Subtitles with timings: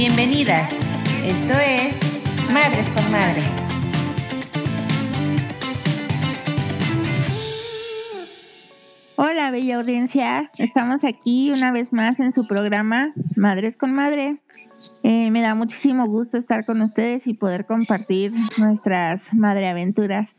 [0.00, 0.70] Bienvenidas.
[1.24, 1.92] Esto es
[2.54, 3.42] Madres con Madre.
[9.16, 10.52] Hola, bella audiencia.
[10.56, 14.36] Estamos aquí una vez más en su programa Madres con Madre.
[15.02, 20.37] Eh, me da muchísimo gusto estar con ustedes y poder compartir nuestras madreaventuras.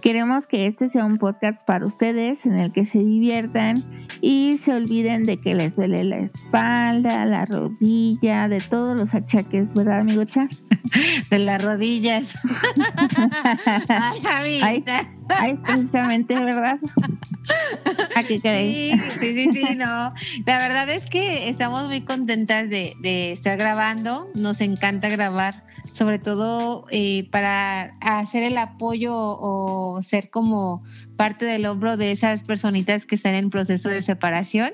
[0.00, 3.76] Queremos que este sea un podcast para ustedes en el que se diviertan
[4.20, 9.74] y se olviden de que les duele la espalda, la rodilla, de todos los achaques,
[9.74, 10.48] ¿verdad, amigo Cha?
[11.30, 12.38] De las rodillas.
[13.88, 14.98] Ay, amiguita.
[14.98, 15.17] Ay,
[15.64, 16.78] precisamente, ¿verdad?
[18.16, 20.12] ¿A qué sí, sí, sí, sí, no.
[20.46, 24.28] La verdad es que estamos muy contentas de, de estar grabando.
[24.34, 25.54] Nos encanta grabar,
[25.92, 30.82] sobre todo eh, para hacer el apoyo o ser como
[31.16, 34.72] parte del hombro de esas personitas que están en proceso de separación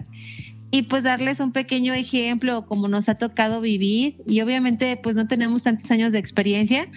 [0.75, 5.29] y pues darles un pequeño ejemplo como nos ha tocado vivir y obviamente pues no
[5.29, 6.89] tenemos tantos años de experiencia,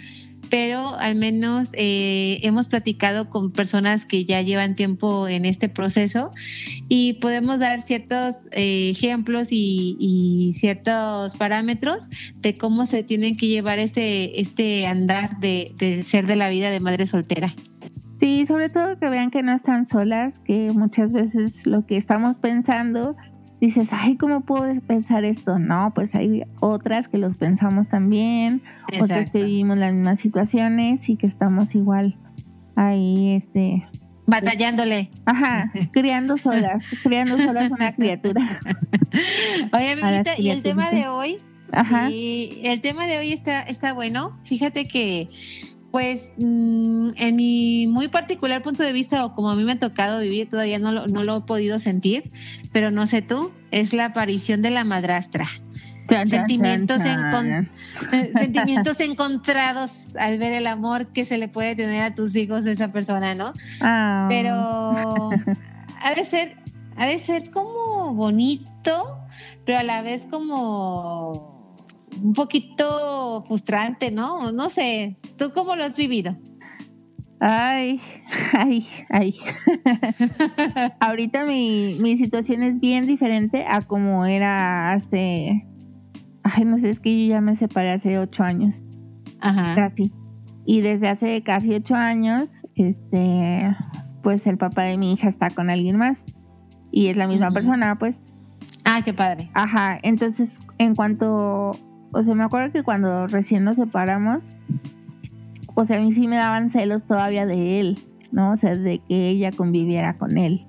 [0.49, 6.31] pero al menos eh, hemos platicado con personas que ya llevan tiempo en este proceso
[6.89, 13.79] y podemos dar ciertos eh, ejemplos y, ciertos parámetros de cómo se tienen que llevar
[13.79, 17.53] este, este andar de, de ser de la vida de madre soltera.
[18.19, 22.37] Sí, sobre todo que vean que no están solas, que muchas veces lo que estamos
[22.37, 23.15] pensando,
[23.59, 25.59] dices, ay, ¿cómo puedo pensar esto?
[25.59, 28.61] No, pues hay otras que los pensamos también,
[29.01, 32.15] otras que vivimos las mismas situaciones y que estamos igual
[32.75, 33.83] ahí, este...
[34.25, 35.09] Batallándole.
[35.25, 38.59] Ajá, criando solas, criando solas una criatura.
[39.73, 41.39] Oye, amiguita, y el tema de hoy,
[41.71, 42.09] Ajá.
[42.09, 44.37] Y el tema de hoy está, está bueno.
[44.43, 45.29] Fíjate que
[45.91, 49.79] pues mm, en mi muy particular punto de vista, o como a mí me ha
[49.79, 52.31] tocado vivir, todavía no lo, no lo he podido sentir,
[52.71, 55.47] pero no sé tú, es la aparición de la madrastra.
[56.07, 62.35] sentimientos, eh, sentimientos encontrados al ver el amor que se le puede tener a tus
[62.35, 63.53] hijos de esa persona, ¿no?
[63.81, 64.27] Ah.
[64.29, 65.29] Pero
[66.01, 66.57] ha de ser,
[66.95, 69.19] ha de ser como bonito,
[69.65, 71.56] pero a la vez como
[72.21, 74.51] un poquito frustrante, ¿no?
[74.51, 76.35] No sé, ¿tú cómo lo has vivido?
[77.39, 78.01] Ay,
[78.53, 79.35] ay, ay.
[80.99, 85.67] Ahorita mi, mi situación es bien diferente a como era hace,
[86.43, 88.83] ay, no sé, es que yo ya me separé hace ocho años.
[89.39, 89.75] Ajá.
[89.75, 90.11] Casi.
[90.65, 93.75] Y desde hace casi ocho años, este,
[94.23, 96.23] pues el papá de mi hija está con alguien más.
[96.91, 98.19] Y es la misma persona, pues.
[98.83, 99.49] Ah, qué padre.
[99.53, 101.71] Ajá, entonces en cuanto
[102.11, 104.51] o sea, me acuerdo que cuando recién nos separamos,
[105.75, 107.99] o sea, a mí sí me daban celos todavía de él,
[108.31, 108.51] ¿no?
[108.51, 110.65] O sea, de que ella conviviera con él,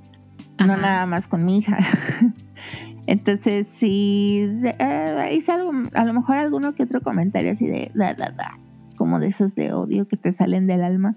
[0.59, 1.79] no nada más con mi hija.
[3.07, 8.13] Entonces, sí, eh, hice algo, a lo mejor alguno que otro comentario así de, da,
[8.13, 8.59] da, da,
[8.97, 11.17] como de esos de odio que te salen del alma.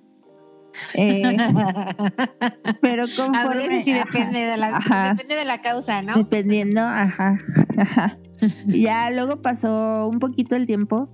[0.96, 1.22] Eh,
[2.82, 3.66] pero conforme...
[3.66, 6.16] A ver, sí depende de, la, depende de la causa, ¿no?
[6.16, 7.38] Dependiendo, ajá,
[7.78, 8.18] ajá.
[8.68, 11.10] Ya luego pasó un poquito el tiempo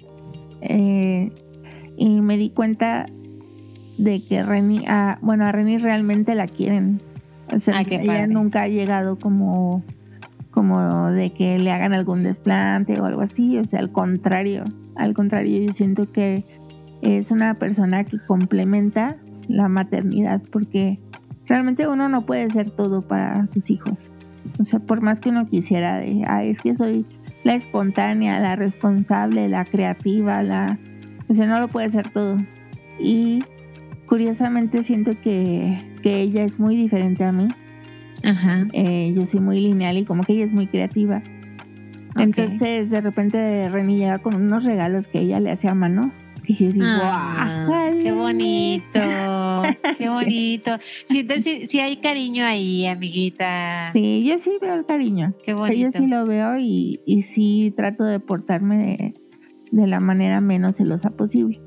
[0.61, 1.31] eh,
[1.97, 3.07] y me di cuenta
[3.97, 7.01] de que Reni, ah, bueno, a Reni realmente la quieren.
[7.55, 9.83] O sea, ah, ella nunca ha llegado como,
[10.51, 13.57] como de que le hagan algún desplante o algo así.
[13.57, 14.63] O sea, al contrario,
[14.95, 16.43] al contrario, yo siento que
[17.01, 19.15] es una persona que complementa
[19.47, 20.99] la maternidad porque
[21.47, 24.11] realmente uno no puede ser todo para sus hijos.
[24.59, 27.05] O sea, por más que uno quisiera de, ah, es que soy
[27.43, 30.77] la espontánea, la responsable, la creativa, la...
[31.29, 32.37] O sea, no lo puede ser todo.
[32.99, 33.43] Y
[34.05, 37.47] curiosamente siento que, que ella es muy diferente a mí.
[38.23, 38.65] Ajá.
[38.73, 41.21] Eh, yo soy muy lineal y como que ella es muy creativa.
[42.15, 46.11] Entonces, de repente, Reni llega con unos regalos que ella le hace a mano
[46.47, 48.99] y yo digo, ah, ¡Qué bonito!
[49.97, 50.77] ¡Qué bonito!
[50.79, 53.91] Sí, hay cariño ahí, amiguita.
[53.93, 55.33] Sí, yo sí veo el cariño.
[55.43, 55.91] Qué bonito.
[55.91, 59.13] Yo sí lo veo y, y sí trato de portarme
[59.71, 61.59] de, la manera menos celosa posible.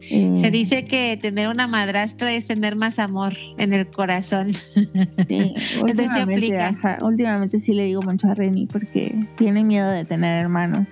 [0.00, 4.52] Se eh, dice que tener una madrastra es tener más amor en el corazón.
[4.52, 6.58] Sí, últimamente,
[7.00, 10.88] últimamente sí le digo mucho a Reni porque tiene miedo de tener hermanos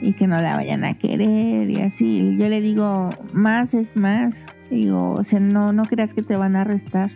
[0.00, 2.36] y que no la vayan a querer y así.
[2.36, 4.34] Yo le digo, más es más.
[4.70, 7.10] Digo, o sea, no, no creas que te van a restar.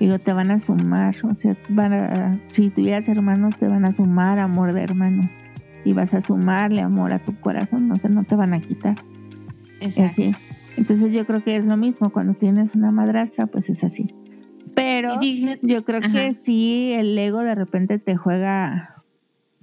[0.00, 1.16] Digo, te van a sumar.
[1.24, 5.26] O sea, van a, si tuvieras hermanos, te van a sumar amor de hermanos.
[5.84, 7.90] Y vas a sumarle amor a tu corazón.
[7.92, 8.96] O sea, no te van a quitar.
[9.80, 10.22] Exacto.
[10.76, 12.10] Entonces yo creo que es lo mismo.
[12.10, 14.14] Cuando tienes una madrastra, pues es así.
[14.74, 15.18] Pero
[15.62, 18.96] yo creo que sí, el ego de repente te juega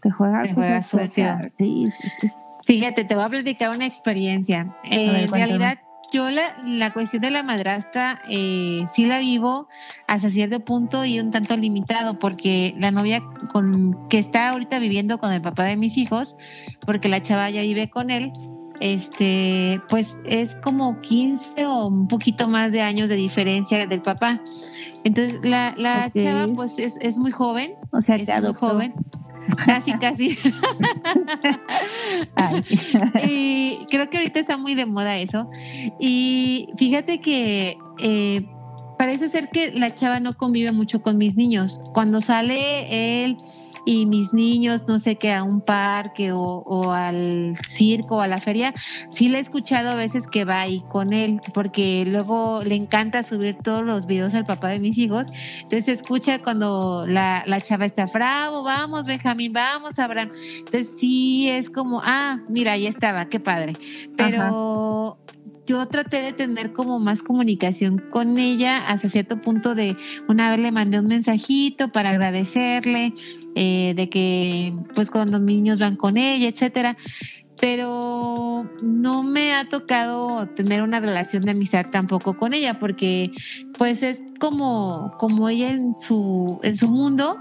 [0.03, 1.37] te juega, te juega sucio.
[1.57, 2.31] Sí, sí, sí.
[2.65, 4.75] Fíjate, te voy a platicar una experiencia.
[4.85, 5.79] en realidad,
[6.13, 9.67] yo la, la, cuestión de la madrastra eh, sí la vivo
[10.07, 13.21] hasta cierto punto y un tanto limitado, porque la novia
[13.51, 16.37] con que está ahorita viviendo con el papá de mis hijos,
[16.85, 18.31] porque la chava ya vive con él,
[18.79, 24.39] este, pues es como 15 o un poquito más de años de diferencia del papá.
[25.03, 27.73] Entonces, la, la chava pues es, es, muy joven.
[27.91, 28.93] O sea, es muy joven.
[29.65, 30.37] Casi, casi.
[33.27, 35.49] y creo que ahorita está muy de moda eso.
[35.99, 38.45] Y fíjate que eh,
[38.97, 41.79] parece ser que la chava no convive mucho con mis niños.
[41.93, 43.37] Cuando sale él
[43.85, 48.39] y mis niños, no sé qué, a un parque o, al circo o a la
[48.39, 48.73] feria,
[49.09, 53.23] sí le he escuchado a veces que va ahí con él, porque luego le encanta
[53.23, 55.27] subir todos los videos al papá de mis hijos.
[55.61, 60.29] Entonces escucha cuando la, la chava está, bravo, vamos, Benjamín, vamos, Abraham.
[60.59, 63.73] Entonces sí es como, ah, mira, ahí estaba, qué padre.
[64.17, 65.17] Pero
[65.65, 69.95] yo traté de tener como más comunicación con ella hasta cierto punto de
[70.27, 73.13] una vez le mandé un mensajito para agradecerle
[73.55, 76.97] eh, de que pues cuando los niños van con ella, etcétera.
[77.61, 83.31] Pero no me ha tocado tener una relación de amistad tampoco con ella porque
[83.77, 87.37] pues es como como ella en su en su mundo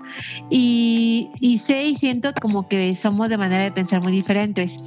[0.48, 4.78] y, y sé y siento como que somos de manera de pensar muy diferentes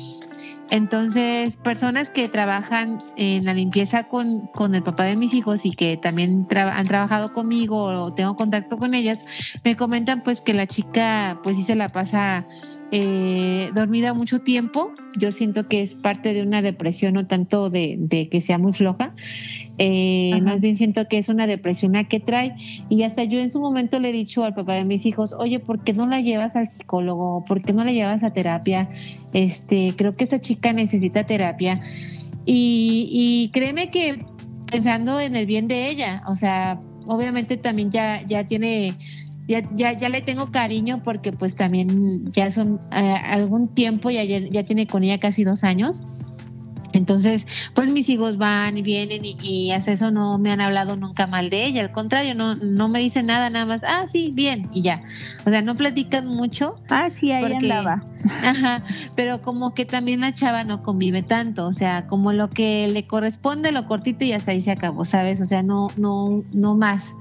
[0.70, 5.72] entonces, personas que trabajan en la limpieza con, con el papá de mis hijos y
[5.72, 9.26] que también han trabajado conmigo o tengo contacto con ellas,
[9.64, 12.46] me comentan pues que la chica pues sí se la pasa
[12.92, 14.92] eh, dormida mucho tiempo.
[15.18, 18.74] Yo siento que es parte de una depresión, no tanto de, de que sea muy
[18.74, 19.14] floja.
[19.78, 22.56] Eh, más bien siento que es una depresión la que trae
[22.88, 25.60] y hasta yo en su momento le he dicho al papá de mis hijos, oye,
[25.60, 27.44] ¿por qué no la llevas al psicólogo?
[27.44, 28.90] ¿Por qué no la llevas a terapia?
[29.34, 31.82] Este, creo que esa chica necesita terapia
[32.46, 34.26] y, y créeme que
[34.72, 38.94] pensando en el bien de ella, o sea, obviamente también ya, ya tiene
[39.48, 44.24] ya, ya, ya le tengo cariño porque pues también ya son eh, algún tiempo, ya,
[44.24, 46.04] ya tiene con ella casi dos años.
[46.96, 51.28] Entonces, pues mis hijos van y vienen y, hasta eso no me han hablado nunca
[51.28, 54.70] mal de ella, al contrario, no, no me dicen nada, nada más, ah, sí, bien,
[54.74, 55.04] y ya.
[55.46, 56.80] O sea, no platican mucho.
[56.90, 58.02] Ah, sí, ahí andaba.
[58.44, 58.82] Ajá,
[59.14, 63.06] pero como que también la chava no convive tanto, o sea, como lo que le
[63.06, 65.42] corresponde, lo cortito y hasta ahí se acabó, ¿sabes?
[65.42, 67.14] O sea, no, no, no más.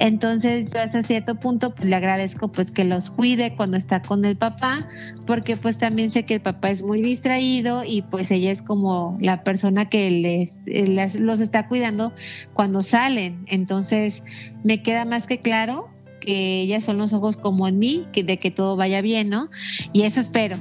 [0.00, 4.24] Entonces yo hasta cierto punto pues, le agradezco pues que los cuide cuando está con
[4.24, 4.88] el papá,
[5.26, 9.18] porque pues también sé que el papá es muy distraído y pues ella es como
[9.20, 12.14] la persona que les, los está cuidando
[12.54, 13.44] cuando salen.
[13.46, 14.22] Entonces
[14.64, 18.38] me queda más que claro que ellas son los ojos como en mí, que de
[18.38, 19.50] que todo vaya bien, ¿no?
[19.92, 20.56] Y eso espero.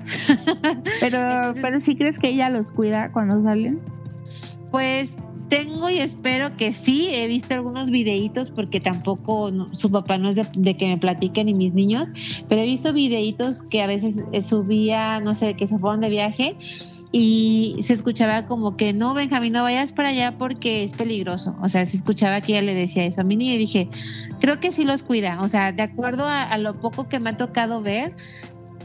[1.00, 3.80] Pero, pero sí crees que ella los cuida cuando salen.
[4.72, 5.16] Pues
[5.50, 7.10] tengo y espero que sí.
[7.12, 11.54] He visto algunos videitos porque tampoco su papá no es de, que me platiquen ni
[11.54, 12.08] mis niños,
[12.48, 16.10] pero he visto videitos que a veces eh, subía, no sé, que se fueron de
[16.10, 16.56] viaje
[17.12, 21.56] y se escuchaba como que no, Benjamín, no vayas para allá porque es peligroso.
[21.62, 23.90] O sea, se escuchaba que ella le decía eso a mi niña y dije,
[24.40, 25.40] creo que sí los cuida.
[25.42, 28.16] O sea, de acuerdo a lo poco que me ha tocado ver,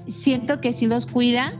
[0.08, 1.54] siento que sí los cuida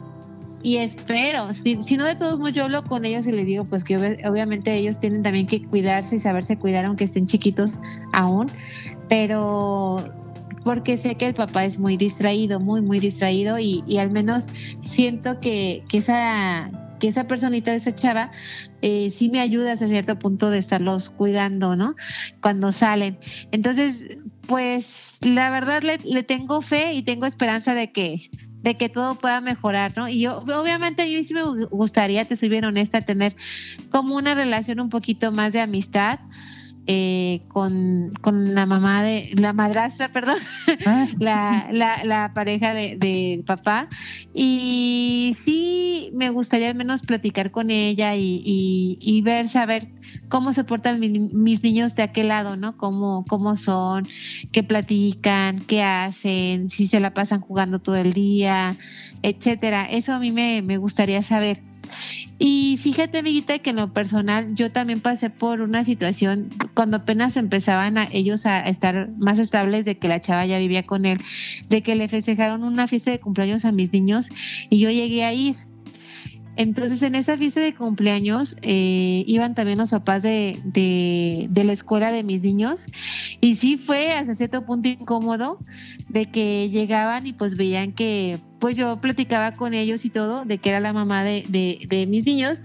[0.65, 3.85] y espero, si, no de todos modos yo hablo con ellos y les digo pues
[3.85, 7.81] que obviamente ellos tienen también que cuidarse y saberse cuidar aunque estén chiquitos
[8.15, 8.51] aún,
[9.11, 10.03] pero
[10.65, 14.47] porque sé que el papá es muy distraído, muy, muy distraído y, al menos
[14.81, 18.31] siento que, que esa que esa personita, esa chava,
[18.81, 21.97] eh, sí me ayuda hasta cierto punto de estarlos cuidando, ¿no?
[22.41, 23.19] Cuando salen.
[23.51, 24.07] Entonces,
[24.47, 28.31] pues la verdad le, le tengo fe y tengo esperanza de que,
[28.65, 30.09] de que todo pueda mejorar, ¿no?
[30.09, 33.37] Y yo, obviamente, mí sí me gustaría, te soy bien honesta, tener
[33.91, 36.19] como una relación un poquito más de amistad
[36.87, 40.37] eh, con, con, la mamá de, la madrastra, perdón,
[40.87, 41.07] ah.
[41.19, 43.89] la, la, la, pareja del de papá.
[44.35, 48.43] Y sí me gustaría al menos platicar con ella y,
[49.01, 49.89] y, ver, saber
[50.29, 52.77] cómo se portan mis niños de aquel lado, ¿no?
[52.77, 54.07] Cómo, cómo son,
[54.53, 58.77] qué platican, qué hacen, si se la pasan jugando todo el día,
[59.23, 59.87] etcétera.
[59.91, 61.63] Eso a mí me, me gustaría saber.
[62.39, 67.37] Y fíjate, amiguita, que en lo personal yo también pasé por una situación cuando apenas
[67.37, 71.21] empezaban a ellos a estar más estables de que la chava ya vivía con él,
[71.69, 74.29] de que le festejaron una fiesta de cumpleaños a mis niños
[74.69, 75.57] y yo llegué a ir.
[76.57, 81.73] Entonces en esa fiesta de cumpleaños eh, iban también los papás de, de, de, la
[81.73, 82.87] escuela de mis niños
[83.41, 85.59] y sí fue hasta cierto punto incómodo
[86.09, 90.57] de que llegaban y pues veían que pues yo platicaba con ellos y todo, de
[90.57, 91.45] que era la mamá de,
[91.87, 92.63] de, mis niños,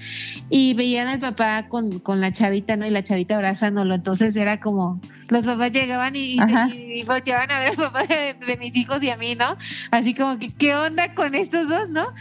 [0.49, 2.87] y veían al papá con, con, la chavita, ¿no?
[2.87, 3.95] Y la chavita abrazándolo.
[3.95, 6.37] Entonces era como, los papás llegaban y,
[6.73, 9.57] y, volteaban a ver al papá de, mis hijos y a mí, ¿no?
[9.91, 12.13] Así como que, ¿qué onda con estos dos, no?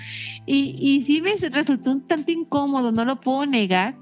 [0.44, 3.94] Y, y sí me resultó un tanto incómodo, no lo puedo negar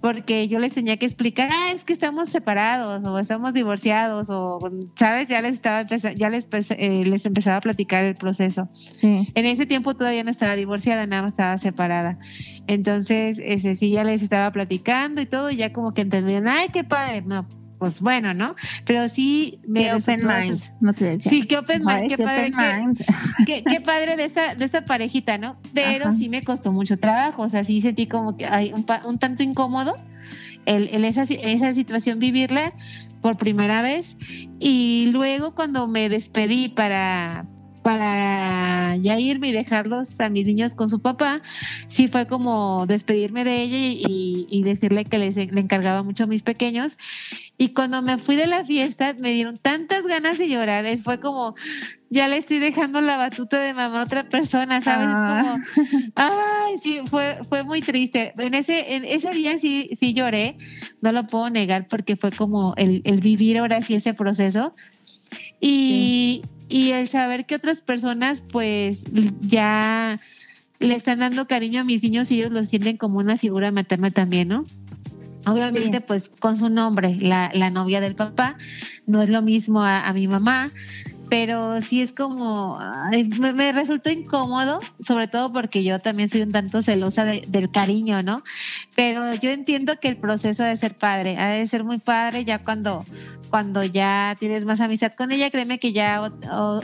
[0.00, 4.58] porque yo les tenía que explicar, ah, es que estamos separados o estamos divorciados o,
[4.96, 5.28] ¿sabes?
[5.28, 8.68] Ya les estaba ya les, eh, les empezaba a platicar el proceso.
[9.02, 12.18] En ese tiempo todavía no estaba divorciada, nada más estaba separada.
[12.66, 16.68] Entonces, ese sí, ya les estaba platicando y todo, y ya como que entendían, ay,
[16.72, 17.22] qué padre.
[17.22, 17.46] No,
[17.80, 18.54] pues bueno, ¿no?
[18.84, 21.30] Pero sí me open mind, no te decía.
[21.30, 22.52] Sí, qué open mind, qué, padre,
[23.66, 25.58] qué, padre de esa, de esa parejita, ¿no?
[25.74, 29.18] Pero sí me costó mucho trabajo, o sea, sí sentí como que hay un, un
[29.18, 29.96] tanto incómodo
[30.66, 32.74] el, el esa, esa situación vivirla
[33.22, 34.16] por primera vez
[34.58, 37.46] y luego cuando me despedí para
[37.82, 41.42] para ya irme y dejarlos a mis niños con su papá,
[41.88, 46.42] sí fue como despedirme de ella y, decirle que les, le encargaba mucho a mis
[46.42, 46.98] pequeños.
[47.56, 51.54] Y cuando me fui de la fiesta, me dieron tantas ganas de llorar, fue como,
[52.10, 55.08] ya le estoy dejando la batuta de mamá a otra persona, ¿sabes?
[55.10, 55.56] Ah.
[55.74, 58.32] como, ay, sí, fue, fue muy triste.
[58.38, 60.56] En ese, en ese día sí, sí lloré,
[61.00, 64.74] no lo puedo negar porque fue como el, el vivir ahora sí ese proceso.
[65.60, 69.04] Y, y el saber que otras personas pues
[69.40, 70.18] ya
[70.78, 74.10] le están dando cariño a mis niños y ellos los sienten como una figura materna
[74.10, 74.64] también, ¿no?
[75.46, 78.56] Obviamente, pues con su nombre, la, la, novia del papá,
[79.06, 80.70] no es lo mismo a, mi mamá,
[81.30, 82.78] pero sí es como,
[83.38, 88.42] me, resultó incómodo, sobre todo porque yo también soy un tanto celosa del cariño, ¿no?
[88.96, 92.58] Pero yo entiendo que el proceso de ser padre ha de ser muy padre ya
[92.58, 93.04] cuando
[93.48, 96.22] cuando ya tienes más amistad con ella, créeme que ya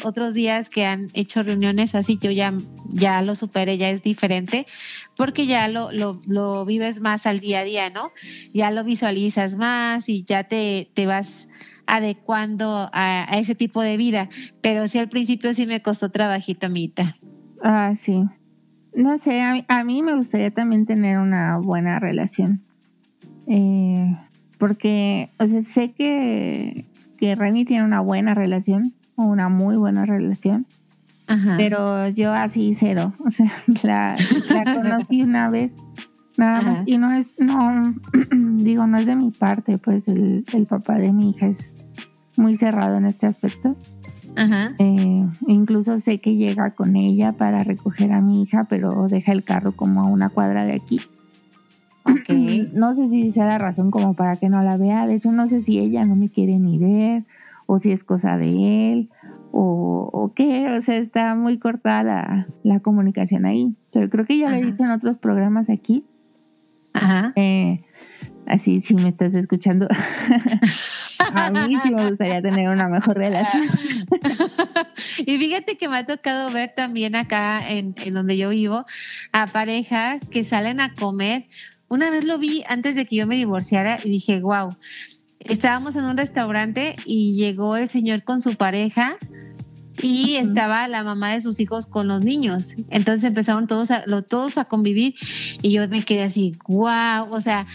[0.03, 2.53] otros días que han hecho reuniones o así, yo ya,
[2.89, 4.67] ya lo superé, ya es diferente,
[5.15, 8.11] porque ya lo, lo, lo vives más al día a día, ¿no?
[8.53, 11.47] Ya lo visualizas más y ya te, te vas
[11.87, 14.29] adecuando a, ese tipo de vida,
[14.61, 17.15] pero sí al principio sí me costó trabajito, amita.
[17.63, 18.25] Ah, sí.
[18.95, 22.61] No sé, a, a mí me gustaría también tener una buena relación.
[23.47, 24.17] Eh,
[24.59, 26.85] porque, o sea, sé que,
[27.19, 30.67] que Reni tiene una buena relación, o una muy buena relación,
[31.57, 33.53] pero yo así cero, o sea,
[33.83, 34.15] la,
[34.51, 35.73] la conocí una vez,
[36.39, 37.95] nada más, y no es, no,
[38.33, 41.77] digo, no es de mi parte, pues el, el papá de mi hija es
[42.37, 43.77] muy cerrado en este aspecto.
[44.37, 44.75] Ajá.
[44.79, 49.45] Eh, incluso sé que llega con ella para recoger a mi hija, pero deja el
[49.45, 51.01] carro como a una cuadra de aquí.
[52.73, 55.07] No sé si sea la razón como para que no la vea.
[55.07, 57.25] De hecho, no sé si ella no me quiere ni ver
[57.67, 59.11] o si es cosa de él
[59.51, 60.77] o, o qué.
[60.79, 63.75] O sea, está muy cortada la, la comunicación ahí.
[63.93, 66.05] Pero creo que ya lo he dicho en otros programas aquí.
[66.97, 67.33] Ajá.
[67.37, 67.83] Eh,
[68.47, 69.89] así, si me estás escuchando,
[71.35, 73.65] a mí sí me gustaría tener una mejor relación.
[75.27, 78.85] y fíjate que me ha tocado ver también acá en, en donde yo vivo
[79.33, 81.47] a parejas que salen a comer
[81.89, 84.75] una vez lo vi antes de que yo me divorciara y dije, wow,
[85.39, 89.17] estábamos en un restaurante y llegó el señor con su pareja
[90.03, 92.75] y estaba la mamá de sus hijos con los niños.
[92.91, 95.15] Entonces empezaron todos a, todos a convivir
[95.63, 97.67] y yo me quedé así, wow, o sea,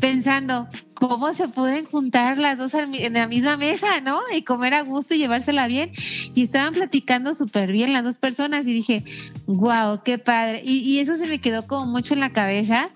[0.00, 4.20] pensando, ¿cómo se pueden juntar las dos en la misma mesa, no?
[4.34, 5.92] Y comer a gusto y llevársela bien.
[6.34, 9.04] Y estaban platicando súper bien las dos personas y dije,
[9.46, 10.62] wow, qué padre.
[10.64, 12.90] Y, y eso se me quedó como mucho en la cabeza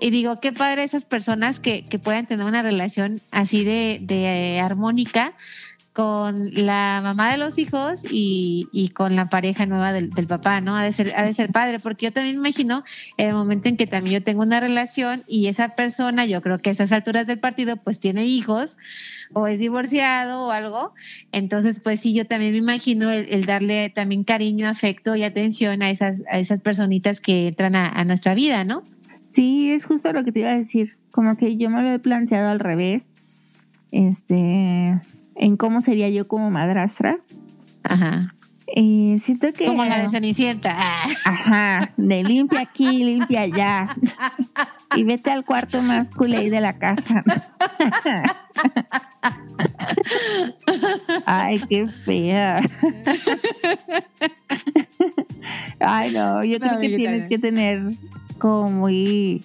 [0.00, 4.60] y digo, qué padre esas personas que, que puedan tener una relación así de, de
[4.60, 5.34] armónica
[5.94, 10.60] con la mamá de los hijos y, y con la pareja nueva del, del, papá,
[10.60, 10.76] ¿no?
[10.76, 12.82] Ha de, ser, ha de ser padre, porque yo también imagino
[13.16, 16.70] el momento en que también yo tengo una relación y esa persona, yo creo que
[16.70, 18.76] a esas alturas del partido, pues tiene hijos
[19.34, 20.94] o es divorciado o algo,
[21.30, 25.90] entonces pues sí, yo también me imagino el, darle también cariño, afecto y atención a
[25.90, 28.82] esas, a esas personitas que entran a, a nuestra vida, ¿no?
[29.30, 30.96] Sí, es justo lo que te iba a decir.
[31.12, 33.02] Como que yo me lo he planteado al revés.
[33.92, 34.98] Este,
[35.36, 37.18] en cómo sería yo como madrastra.
[37.82, 38.34] Ajá.
[38.66, 39.66] Y siento que.
[39.66, 40.76] Como la de Cenicienta.
[41.24, 41.90] Ajá.
[41.96, 43.96] De limpia aquí, limpia allá.
[44.96, 47.22] Y vete al cuarto más culé de la casa.
[51.26, 52.60] Ay, qué fea.
[55.80, 57.82] Ay, no, yo creo que tienes que tener
[58.38, 59.44] como muy,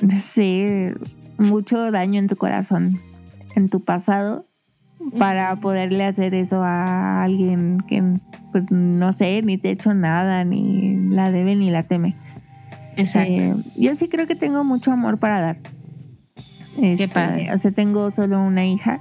[0.00, 0.94] no sé,
[1.38, 3.00] mucho daño en tu corazón,
[3.54, 4.44] en tu pasado,
[5.18, 8.02] para poderle hacer eso a alguien que,
[8.52, 12.14] pues no sé, ni te he hecho nada, ni la debe ni la teme.
[12.96, 13.32] Exacto.
[13.32, 15.56] Eh, yo sí creo que tengo mucho amor para dar.
[16.76, 17.52] Qué este, padre.
[17.52, 19.00] O sea, tengo solo una hija.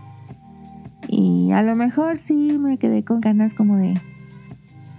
[1.07, 3.95] Y a lo mejor sí me quedé con ganas como de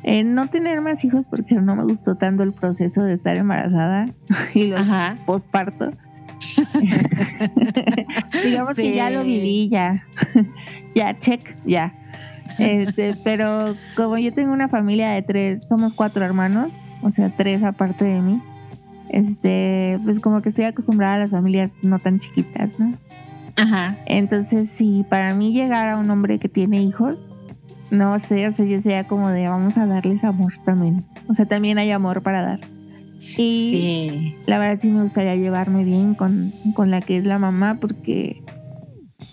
[0.03, 4.07] eh, no tener más hijos porque no me gustó tanto el proceso de estar embarazada
[4.55, 4.87] y los
[5.25, 5.95] pospartos.
[8.45, 10.05] Digamos que ya lo viví, ya.
[10.95, 11.95] ya, check, ya.
[12.59, 16.71] Este, pero como yo tengo una familia de tres, somos cuatro hermanos,
[17.03, 18.41] o sea, tres aparte de mí,
[19.11, 22.95] este, pues como que estoy acostumbrada a las familias no tan chiquitas, ¿no?
[23.57, 23.97] Ajá.
[24.07, 27.17] Entonces, si para mí llegar a un hombre que tiene hijos,
[27.91, 31.05] no sé, o sea, yo sea como de vamos a darles amor también.
[31.29, 32.61] O sea, también hay amor para dar.
[33.39, 36.53] Y la verdad sí me gustaría llevarme bien con,
[36.87, 38.43] la que es la mamá porque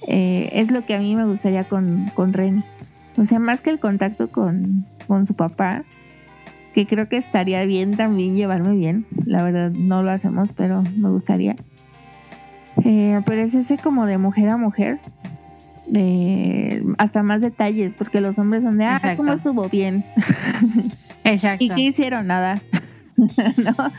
[0.07, 2.63] eh, es lo que a mí me gustaría con, con Reni.
[3.17, 4.85] O sea, más que el contacto con,
[5.27, 5.83] su papá,
[6.73, 9.05] que creo que estaría bien también llevarme bien.
[9.25, 11.55] La verdad no lo hacemos, pero me gustaría.
[12.85, 14.99] Eh, pero es ese como de mujer a mujer.
[15.87, 20.05] De hasta más detalles, porque los hombres son de, ah, ¿cómo estuvo bien?
[21.23, 21.63] Exacto.
[21.63, 22.27] ¿Y qué hicieron?
[22.27, 22.61] Nada.
[23.57, 23.91] ¿no?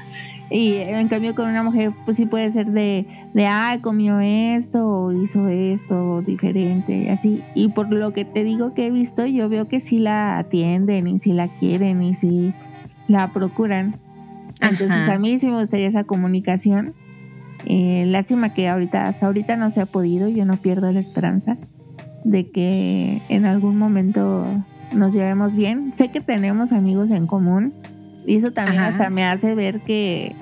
[0.51, 4.85] Y en cambio con una mujer, pues sí puede ser de, de, ah, comió esto,
[4.85, 7.43] o hizo esto, diferente, así.
[7.55, 11.07] Y por lo que te digo que he visto, yo veo que sí la atienden,
[11.07, 12.53] y si la quieren, y si
[13.07, 13.95] la procuran.
[14.61, 16.95] Entonces a mí sí me gustaría esa comunicación.
[17.67, 21.57] Eh, lástima que ahorita, hasta ahorita no se ha podido, yo no pierdo la esperanza
[22.25, 24.47] de que en algún momento
[24.93, 25.93] nos llevemos bien.
[25.97, 27.73] Sé que tenemos amigos en común,
[28.27, 30.35] y eso también hasta me hace ver que,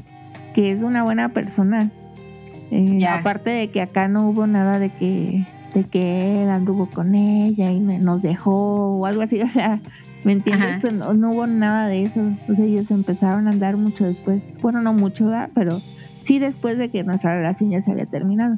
[0.56, 1.90] es una buena persona.
[2.70, 7.14] Eh, aparte de que acá no hubo nada de que, de que él anduvo con
[7.14, 9.40] ella y nos dejó o algo así.
[9.42, 9.78] O sea,
[10.24, 10.80] ¿me entiendes?
[10.80, 12.20] Pues no, hubo nada de eso.
[12.20, 14.42] Entonces ellos empezaron a andar mucho después.
[14.60, 15.80] Bueno, no mucho, pero
[16.24, 18.56] sí después de que nuestra relación ya se había terminado.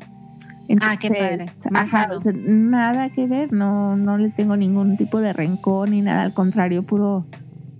[0.80, 1.46] ah, qué padre.
[2.46, 6.82] nada que ver, no, no le tengo ningún tipo de rencor ni nada, al contrario,
[6.82, 7.26] puro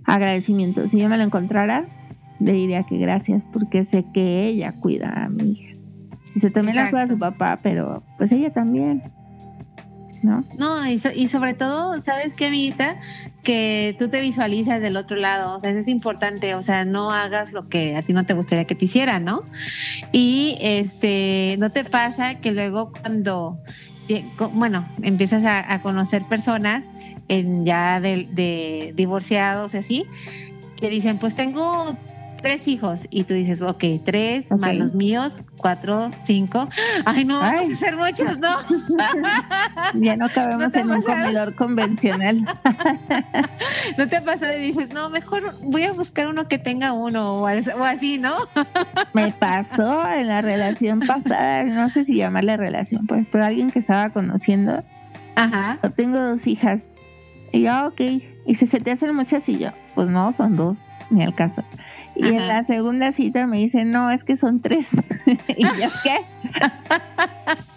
[0.05, 0.87] agradecimiento.
[0.87, 1.85] Si yo me lo encontrara,
[2.39, 5.75] le diría que gracias porque sé que ella cuida a mi hija.
[6.33, 9.03] Dice, también la cuida a su papá, pero pues ella también.
[10.23, 10.43] ¿No?
[10.57, 12.97] No, y, y sobre todo, ¿sabes qué, amiguita?
[13.43, 17.11] Que tú te visualizas del otro lado, o sea, eso es importante, o sea, no
[17.11, 19.41] hagas lo que a ti no te gustaría que te hicieran, ¿no?
[20.11, 23.57] Y este, no te pasa que luego cuando,
[24.53, 26.91] bueno, empiezas a, a conocer personas
[27.27, 30.05] en ya de, de divorciados y así,
[30.77, 31.95] que dicen, pues tengo
[32.41, 36.67] tres hijos y tú dices, ok, tres más los míos, cuatro, cinco.
[37.05, 38.57] Ay, no, vamos a ser muchos, ¿no?
[40.01, 42.41] ya no cabemos en un comedor convencional.
[43.97, 47.47] ¿No te pasa y dices, no, mejor voy a buscar uno que tenga uno o,
[47.47, 48.35] así, ¿no?
[49.13, 53.79] Me pasó en la relación pasada, no sé si llamarle relación, pues, pero alguien que
[53.79, 54.83] estaba conociendo.
[55.35, 55.79] Ajá.
[55.83, 56.81] Yo tengo dos hijas
[57.51, 58.01] y yo, ok.
[58.45, 60.77] Y si se te hacen muchas y yo, pues no, son dos,
[61.09, 61.63] ni al caso.
[62.21, 64.89] Y en la segunda cita me dice, no, es que son tres.
[65.25, 66.17] y yo, ¿qué?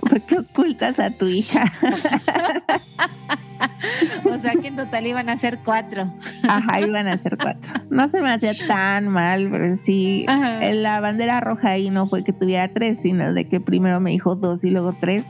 [0.00, 1.72] ¿Por qué ocultas a tu hija?
[4.24, 6.12] o sea que en total iban a ser cuatro.
[6.46, 7.72] Ajá, iban a ser cuatro.
[7.88, 12.32] No se me hacía tan mal, pero sí, la bandera roja ahí no fue que
[12.32, 15.24] tuviera tres, sino de que primero me dijo dos y luego tres.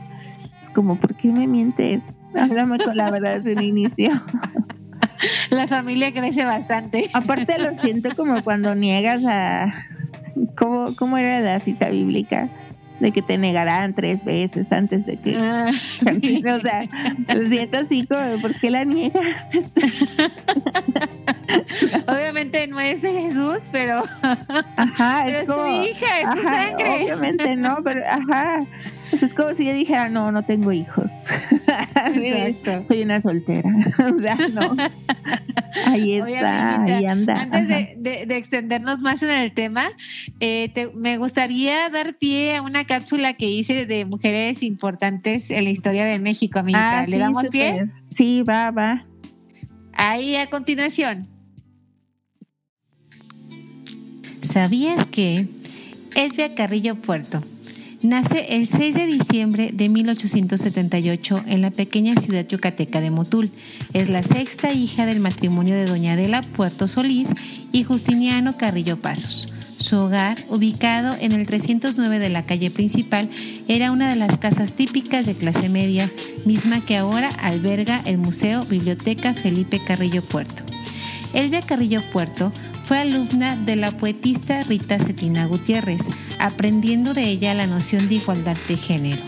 [0.61, 2.01] Es como, ¿por qué me mientes?
[2.37, 4.21] Háblame con la verdad desde el inicio.
[5.49, 7.09] La familia crece bastante.
[7.13, 9.73] Aparte lo siento como cuando niegas a...
[10.55, 12.49] ¿Cómo, cómo era la cita bíblica?
[12.99, 15.35] de que te negarán tres veces antes de que.
[15.35, 16.87] Ah, o sea,
[17.35, 19.25] lo siento así como, ¿por qué la niegas?
[22.07, 24.01] obviamente no es Jesús, pero.
[24.77, 27.03] Ajá, pero es, su hija, es su sangre.
[27.03, 28.59] Obviamente no, pero ajá.
[29.11, 31.11] Es como si yo dijera, no, no tengo hijos.
[32.87, 33.69] Soy una soltera.
[34.15, 34.75] o sea, no.
[35.87, 37.33] Ahí está, ahí anda.
[37.33, 39.91] Antes de, de, extendernos más en el tema,
[40.39, 45.69] eh, me gustaría dar pie a una cápsula que hice de mujeres importantes en la
[45.69, 46.99] historia de México, amiga.
[46.99, 47.87] Ah, ¿Le damos pie?
[48.15, 49.05] Sí, va, va.
[49.91, 51.27] Ahí a continuación.
[54.41, 55.47] ¿Sabías que
[56.15, 57.43] Elvia Carrillo Puerto
[58.05, 63.49] Nace el 6 de diciembre de 1878 en la pequeña ciudad yucateca de Motul.
[63.93, 67.29] Es la sexta hija del matrimonio de Doña Adela Puerto Solís
[67.71, 69.51] y Justiniano Carrillo Pasos.
[69.77, 73.27] Su hogar, ubicado en el 309 de la calle principal,
[73.67, 76.07] era una de las casas típicas de clase media,
[76.45, 80.63] misma que ahora alberga el Museo Biblioteca Felipe Carrillo Puerto.
[81.33, 82.51] Elvia Carrillo Puerto
[82.85, 86.03] fue alumna de la poetista Rita Cetina Gutiérrez,
[86.39, 89.21] aprendiendo de ella la noción de igualdad de género.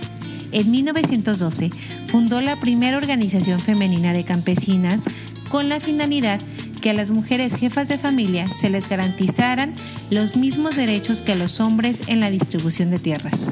[0.52, 1.72] En 1912
[2.06, 5.10] fundó la primera organización femenina de campesinas
[5.50, 6.39] con la finalidad
[6.82, 9.74] que a las mujeres jefas de familia se les garantizaran
[10.10, 13.50] los mismos derechos que a los hombres en la distribución de tierras.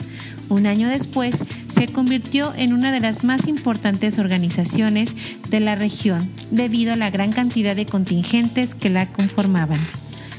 [0.50, 1.36] Un año después,
[1.70, 5.10] se convirtió en una de las más importantes organizaciones
[5.50, 9.80] de la región debido a la gran cantidad de contingentes que la conformaban.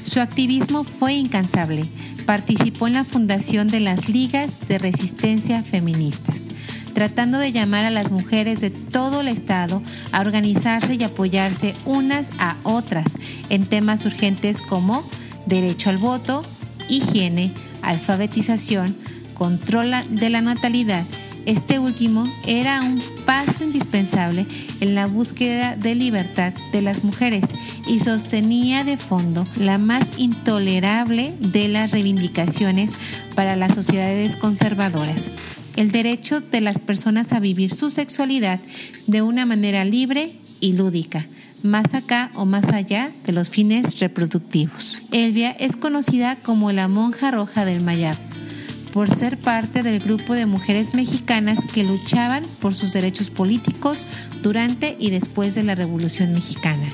[0.03, 1.85] Su activismo fue incansable.
[2.25, 6.45] Participó en la fundación de las Ligas de Resistencia Feministas,
[6.97, 12.31] tratando de llamar a las mujeres de todo el Estado a organizarse y apoyarse unas
[12.39, 13.19] a otras
[13.51, 15.07] en temas urgentes como
[15.45, 16.41] derecho al voto,
[16.89, 18.97] higiene, alfabetización,
[19.35, 21.05] control de la natalidad.
[21.45, 24.47] Este último era un paso indispensable
[24.81, 27.53] en la búsqueda de libertad de las mujeres
[27.85, 32.95] y sostenía de fondo la más intolerable de las reivindicaciones
[33.35, 35.29] para las sociedades conservadoras,
[35.77, 38.59] el derecho de las personas a vivir su sexualidad
[39.05, 41.25] de una manera libre y lúdica,
[41.63, 45.01] más acá o más allá de los fines reproductivos.
[45.11, 48.17] Elvia es conocida como la monja roja del Mayab
[48.93, 54.07] por ser parte del grupo de mujeres mexicanas que luchaban por sus derechos políticos
[54.41, 56.89] durante y después de la Revolución Mexicana.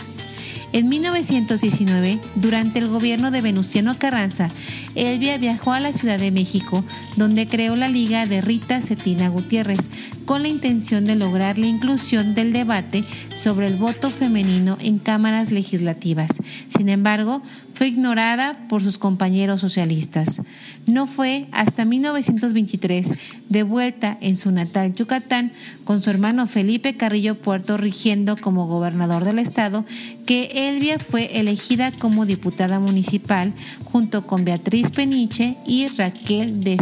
[0.74, 4.50] En 1919, durante el gobierno de Venustiano Carranza,
[4.96, 6.84] Elvia viajó a la Ciudad de México,
[7.16, 9.88] donde creó la Liga de Rita Cetina Gutiérrez,
[10.26, 13.04] con la intención de lograr la inclusión del debate
[13.36, 16.42] sobre el voto femenino en cámaras legislativas.
[16.68, 17.42] Sin embargo,
[17.74, 20.42] fue ignorada por sus compañeros socialistas.
[20.86, 23.14] No fue hasta 1923,
[23.50, 25.52] de vuelta en su natal Yucatán,
[25.84, 29.86] con su hermano Felipe Carrillo Puerto rigiendo como gobernador del estado,
[30.26, 36.78] que Elvia fue elegida como diputada municipal junto con Beatriz Peniche y Raquel de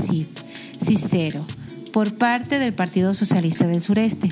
[0.80, 1.46] Cicero
[1.92, 4.30] por parte del Partido Socialista del Sureste,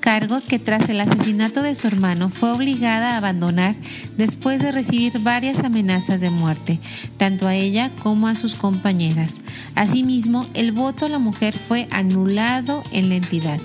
[0.00, 3.74] cargo que tras el asesinato de su hermano fue obligada a abandonar
[4.16, 6.78] después de recibir varias amenazas de muerte,
[7.16, 9.40] tanto a ella como a sus compañeras.
[9.74, 13.58] Asimismo, el voto a la mujer fue anulado en la entidad.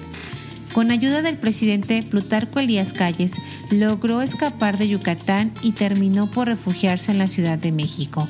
[0.73, 3.35] Con ayuda del presidente Plutarco Elías Calles,
[3.69, 8.27] logró escapar de Yucatán y terminó por refugiarse en la Ciudad de México.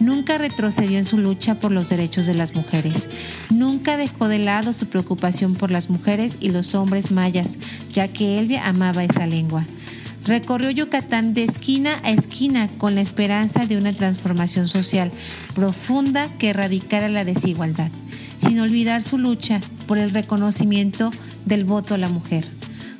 [0.00, 3.08] Nunca retrocedió en su lucha por los derechos de las mujeres.
[3.50, 7.58] Nunca dejó de lado su preocupación por las mujeres y los hombres mayas,
[7.92, 9.64] ya que Elvia amaba esa lengua.
[10.24, 15.10] Recorrió Yucatán de esquina a esquina con la esperanza de una transformación social
[15.54, 17.90] profunda que erradicara la desigualdad,
[18.36, 21.10] sin olvidar su lucha por el reconocimiento
[21.46, 22.57] del voto a la mujer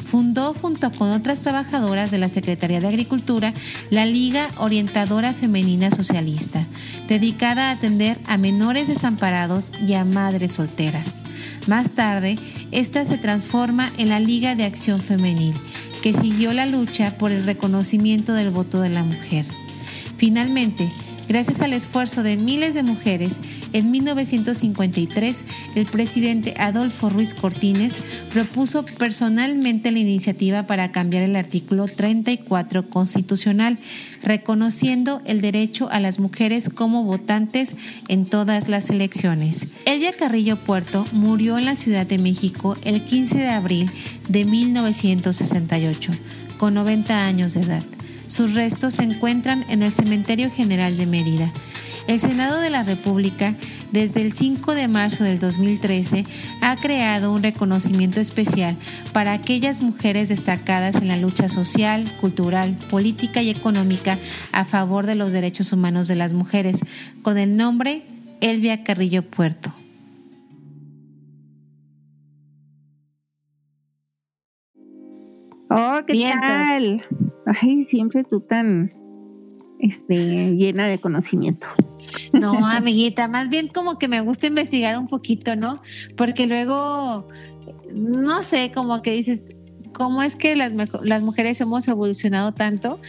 [0.08, 3.52] fundó junto con otras trabajadoras de la Secretaría de Agricultura
[3.90, 6.64] la Liga Orientadora Femenina Socialista,
[7.08, 11.22] dedicada a atender a menores desamparados y a madres solteras.
[11.66, 12.38] Más tarde,
[12.70, 15.54] esta se transforma en la Liga de Acción Femenil,
[16.02, 19.44] que siguió la lucha por el reconocimiento del voto de la mujer.
[20.16, 20.88] Finalmente,
[21.28, 23.40] Gracias al esfuerzo de miles de mujeres,
[23.74, 28.00] en 1953 el presidente Adolfo Ruiz Cortines
[28.32, 33.78] propuso personalmente la iniciativa para cambiar el artículo 34 constitucional,
[34.22, 37.76] reconociendo el derecho a las mujeres como votantes
[38.08, 39.68] en todas las elecciones.
[39.84, 43.90] Elvia Carrillo Puerto murió en la Ciudad de México el 15 de abril
[44.28, 46.12] de 1968,
[46.56, 47.97] con 90 años de edad.
[48.28, 51.50] Sus restos se encuentran en el Cementerio General de Mérida.
[52.06, 53.54] El Senado de la República,
[53.92, 56.24] desde el 5 de marzo del 2013,
[56.62, 58.76] ha creado un reconocimiento especial
[59.12, 64.18] para aquellas mujeres destacadas en la lucha social, cultural, política y económica
[64.52, 66.78] a favor de los derechos humanos de las mujeres,
[67.22, 68.04] con el nombre
[68.40, 69.74] Elvia Carrillo Puerto.
[75.70, 77.04] Oh, ¿qué tal?
[77.46, 78.90] Ay, siempre tú tan
[79.78, 81.66] este, llena de conocimiento.
[82.32, 85.80] No, amiguita, más bien como que me gusta investigar un poquito, ¿no?
[86.16, 87.28] Porque luego,
[87.92, 89.48] no sé, como que dices,
[89.92, 90.72] cómo es que las,
[91.02, 93.00] las mujeres hemos evolucionado tanto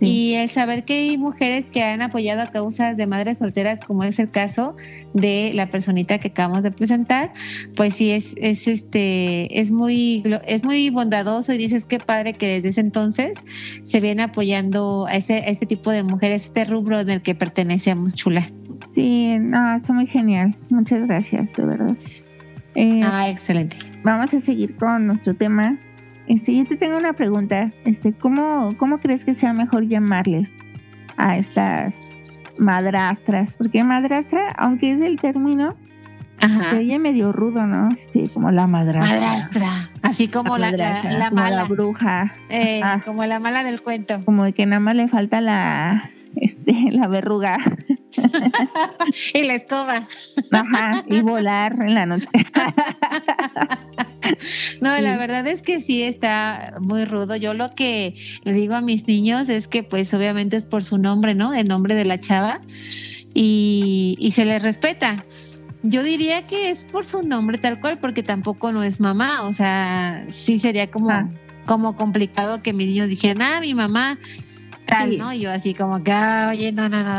[0.00, 4.04] y el saber que hay mujeres que han apoyado a causas de madres solteras, como
[4.04, 4.76] es el caso
[5.14, 7.32] de la personita que acabamos de presentar,
[7.74, 12.46] pues sí es, es este es muy es muy bondadoso y dices qué padre que
[12.46, 13.44] desde ese entonces
[13.84, 18.14] se viene apoyando a ese, este tipo de mujeres, este rubro en el que pertenecemos,
[18.14, 18.48] chula.
[18.92, 20.54] Sí, no, está muy genial.
[20.70, 21.96] Muchas gracias, de verdad.
[22.74, 23.76] Eh, ah, excelente.
[24.02, 25.78] Vamos a seguir con nuestro tema
[26.28, 27.72] Este, yo te tengo una pregunta.
[27.84, 30.48] Este, ¿cómo, ¿Cómo crees que sea mejor llamarles
[31.16, 31.94] a estas
[32.58, 33.54] madrastras?
[33.56, 35.76] Porque madrastra, aunque es el término,
[36.40, 36.70] Ajá.
[36.70, 37.88] se oye medio rudo, ¿no?
[38.10, 39.14] Sí, como la madrastra.
[39.14, 39.90] Madrastra.
[40.02, 41.56] Así como la, la, mala.
[41.56, 42.32] la bruja.
[42.48, 44.24] Eh, como la mala del cuento.
[44.24, 47.56] Como de que nada más le falta la, este, la verruga.
[49.34, 50.06] y la escoba.
[50.52, 52.28] Ajá, y volar en la noche.
[54.80, 57.36] No, la verdad es que sí está muy rudo.
[57.36, 60.98] Yo lo que le digo a mis niños es que pues obviamente es por su
[60.98, 61.54] nombre, ¿no?
[61.54, 62.60] El nombre de la chava
[63.34, 65.24] y, y se les respeta.
[65.82, 69.52] Yo diría que es por su nombre tal cual, porque tampoco no es mamá, o
[69.52, 71.28] sea, sí sería como, ah.
[71.64, 74.18] como complicado que mis niños dijeran, ah, mi mamá
[74.86, 75.32] tal, ¿no?
[75.32, 77.18] Y yo así como que, ah, oye, no, no, no,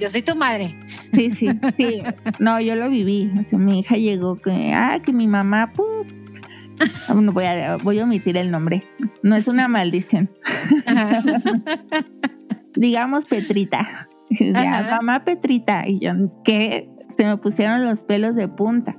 [0.00, 0.74] yo soy tu madre.
[1.12, 2.02] Sí, sí, sí.
[2.38, 3.30] No, yo lo viví.
[3.38, 6.21] O sea, mi hija llegó que, ah, que mi mamá, ¡pum!
[7.32, 8.84] Voy a, voy a omitir el nombre.
[9.22, 10.30] No es una maldición.
[12.74, 14.08] Digamos Petrita.
[14.90, 15.86] mamá Petrita.
[15.86, 16.12] Y yo,
[16.44, 16.88] ¿qué?
[17.16, 18.96] Se me pusieron los pelos de punta.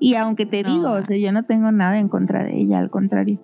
[0.00, 2.90] Y aunque te digo, o sea, yo no tengo nada en contra de ella, al
[2.90, 3.40] contrario.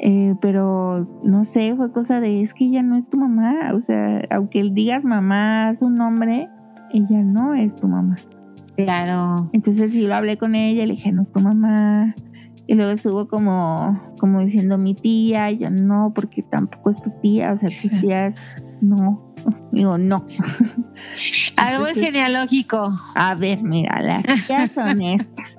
[0.00, 3.72] Eh, pero no sé, fue cosa de es que ella no es tu mamá.
[3.74, 6.48] O sea, aunque digas mamá su nombre,
[6.92, 8.16] ella no es tu mamá.
[8.76, 9.50] Claro.
[9.52, 12.14] Entonces sí lo hablé con ella, le dije, no es tu mamá.
[12.68, 17.10] Y luego estuvo como, como diciendo mi tía, y yo no, porque tampoco es tu
[17.22, 18.34] tía, o sea, tu tía
[18.82, 19.34] no.
[19.72, 20.26] Digo, no.
[21.56, 22.94] Árbol genealógico.
[23.14, 25.58] A ver, mira, las tías son estas.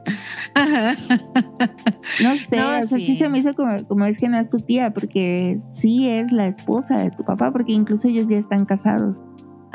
[2.24, 3.18] No sé, o sea, sí.
[3.18, 6.50] se me hizo como, como es que no es tu tía, porque sí es la
[6.50, 9.18] esposa de tu papá, porque incluso ellos ya están casados.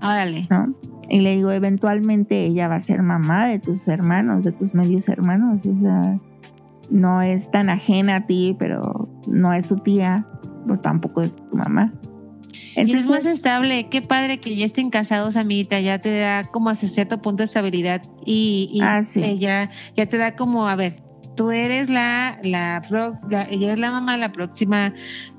[0.01, 0.47] Órale.
[0.51, 0.73] ¿No?
[1.09, 5.09] Y le digo, eventualmente ella va a ser mamá de tus hermanos, de tus medios
[5.09, 6.20] hermanos, o sea
[6.90, 10.27] no es tan ajena a ti, pero no es tu tía,
[10.66, 11.92] pero tampoco es tu mamá.
[12.77, 16.70] y es más estable, qué padre que ya estén casados, amiguita, ya te da como
[16.70, 19.03] hasta cierto punto de estabilidad y, y ah,
[19.38, 21.03] ya, ya te da como, a ver,
[21.37, 22.83] tú eres la, la,
[23.29, 24.94] la, ella es la mamá, la próxima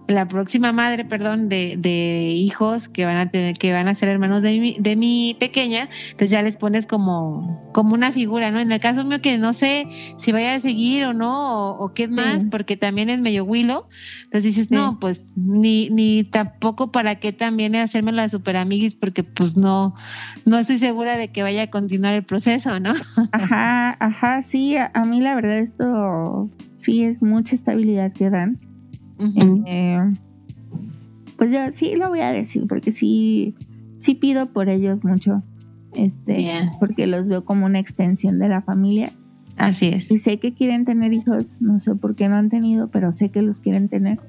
[0.07, 4.09] la próxima madre, perdón, de, de, hijos que van a tener, que van a ser
[4.09, 8.59] hermanos de mi, de mi pequeña, entonces ya les pones como, como una figura, ¿no?
[8.59, 9.87] En el caso mío que no sé
[10.17, 13.87] si vaya a seguir o no, o, qué más, porque también es medio huilo,
[14.25, 19.23] entonces dices, no, pues ni, ni tampoco para qué también hacerme la super amiguis, porque
[19.23, 19.95] pues no,
[20.45, 22.93] no estoy segura de que vaya a continuar el proceso, ¿no?
[23.31, 28.59] Ajá, ajá, sí, a, a mí la verdad esto sí es mucha estabilidad que dan
[29.19, 30.13] eh,
[31.37, 33.55] pues yo sí lo voy a decir, porque sí,
[33.97, 35.43] sí pido por ellos mucho,
[35.95, 36.49] este,
[36.79, 39.11] porque los veo como una extensión de la familia.
[39.57, 40.11] Así es.
[40.11, 43.29] Y sé que quieren tener hijos, no sé por qué no han tenido, pero sé
[43.29, 44.19] que los quieren tener.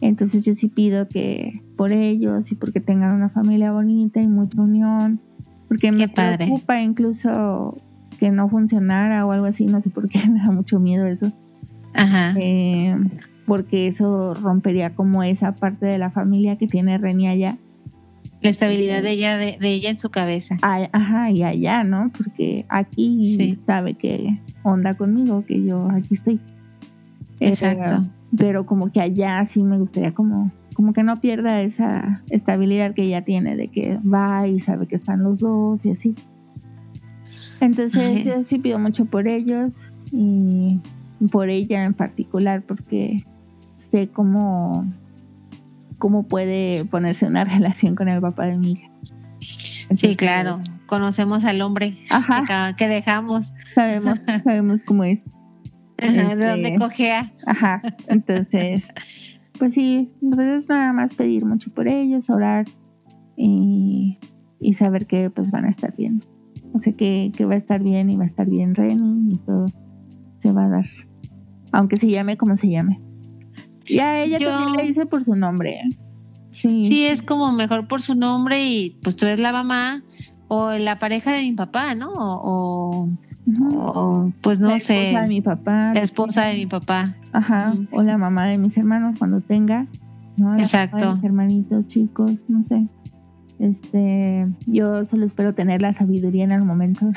[0.00, 4.60] Entonces yo sí pido que por ellos y porque tengan una familia bonita y mucha
[4.60, 5.20] unión,
[5.68, 7.76] porque me preocupa incluso
[8.18, 11.32] que no funcionara o algo así, no sé por qué me da mucho miedo eso.
[11.94, 12.34] Ajá.
[12.40, 12.96] Eh,
[13.48, 17.56] porque eso rompería como esa parte de la familia que tiene Reni allá.
[18.42, 20.58] La estabilidad de ella, de, ella en su cabeza.
[20.60, 22.12] ajá, y allá, ¿no?
[22.16, 26.38] Porque aquí sabe que onda conmigo, que yo aquí estoy.
[27.40, 28.06] Exacto.
[28.36, 33.04] pero como que allá sí me gustaría como, como que no pierda esa estabilidad que
[33.04, 36.14] ella tiene, de que va y sabe que están los dos y así.
[37.60, 40.80] Entonces yo sí pido mucho por ellos y
[41.30, 43.24] por ella en particular, porque
[43.90, 44.84] sé cómo,
[45.98, 48.90] cómo puede ponerse una relación con el papá de mi hija.
[49.94, 50.60] sí, claro.
[50.86, 51.94] Conocemos al hombre
[52.78, 53.54] Que, dejamos.
[53.74, 55.22] Sabemos, sabemos cómo es.
[55.98, 57.32] de dónde este, cogea.
[57.46, 57.82] Ajá.
[58.06, 58.86] Entonces,
[59.58, 62.64] pues sí, entonces nada más pedir mucho por ellos, orar
[63.36, 64.18] y,
[64.60, 66.22] y saber que pues van a estar bien.
[66.72, 69.36] O sea que, que va a estar bien y va a estar bien Reni y
[69.38, 69.66] todo
[70.40, 70.86] se va a dar.
[71.72, 73.00] Aunque se llame como se llame.
[73.88, 75.80] Y a ella también le dice por su nombre.
[76.50, 76.84] Sí.
[76.84, 80.02] sí, es como mejor por su nombre y pues tú eres la mamá
[80.48, 82.10] o la pareja de mi papá, ¿no?
[82.16, 83.08] O,
[84.40, 84.94] pues no sé.
[84.94, 85.92] La esposa de mi papá.
[85.94, 87.16] La esposa de mi papá.
[87.32, 87.74] Ajá.
[87.92, 89.86] O la mamá de mis hermanos cuando tenga.
[90.36, 90.56] ¿no?
[90.56, 91.18] Exacto.
[91.22, 92.86] hermanitos chicos, no sé.
[93.58, 97.06] Este, yo solo espero tener la sabiduría en el momento.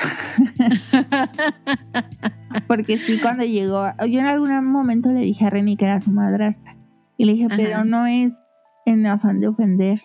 [2.68, 6.12] Porque sí, cuando llegó, yo en algún momento le dije a Reni que era su
[6.12, 6.76] madrastra.
[7.18, 8.42] Y le dije, pero no es
[8.86, 10.00] en afán de ofender.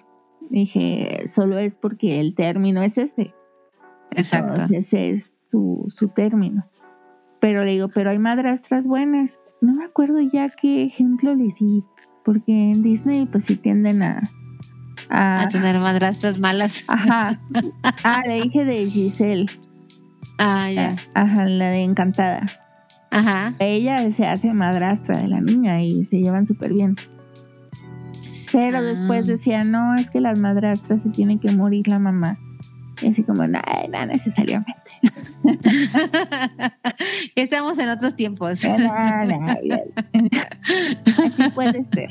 [0.51, 3.35] dije, solo es porque el término es ese.
[4.11, 4.75] Exacto.
[4.75, 6.65] ese es su, su término.
[7.41, 9.39] Pero le digo, pero hay madrastras buenas.
[9.61, 11.85] no me acuerdo ya qué ejemplo le di,
[12.25, 14.21] porque en Disney pues sí tienden a...
[15.09, 16.85] A, tener madrastras malas.
[16.89, 17.39] Ajá.
[18.05, 19.47] Ah, le dije de Giselle.
[20.39, 20.97] Ah, ya.
[21.15, 22.47] Ajá, la de Encantada.
[23.11, 23.55] Ajá.
[23.59, 26.95] Ella se hace madrastra de la niña y se llevan súper bien.
[28.53, 29.33] Pero después ah.
[29.33, 32.39] decía, no, es que las madrastras se tienen que morir la mamá.
[33.03, 34.73] Y así como, no, no necesariamente.
[37.35, 38.65] Estamos en otros tiempos.
[38.65, 38.83] Así
[41.55, 42.09] puede ser.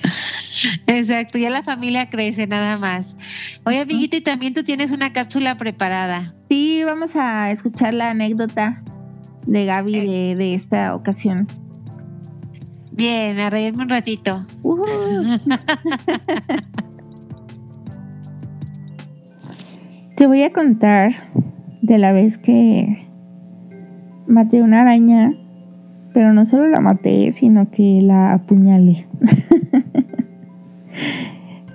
[0.88, 3.17] Exacto, ya la familia crece nada más.
[3.65, 6.34] Oye, amiguita, y también tú tienes una cápsula preparada.
[6.50, 8.84] Sí, vamos a escuchar la anécdota
[9.45, 10.36] de Gaby eh.
[10.36, 11.48] de, esta ocasión.
[12.91, 14.45] Bien, a reírme un ratito.
[20.15, 21.12] Te voy a contar
[21.82, 23.06] de la vez que
[24.28, 25.32] maté una araña,
[26.13, 29.06] pero no solo la maté, sino que la apuñalé.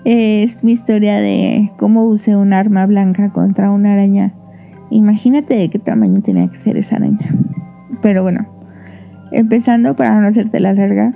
[0.07, 4.33] es mi historia de cómo usé un arma blanca contra una araña.
[4.89, 7.35] Imagínate de qué tamaño tenía que ser esa araña.
[8.01, 8.47] Pero bueno,
[9.33, 11.13] empezando para no hacerte la larga,